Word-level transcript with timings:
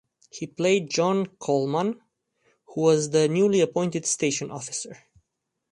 He 0.31 0.47
played 0.47 0.89
John 0.89 1.27
Coleman 1.27 2.01
who 2.69 2.81
was 2.81 3.11
the 3.11 3.27
newly 3.27 3.61
appointed 3.61 4.07
Station 4.07 4.49
Officer. 4.49 4.97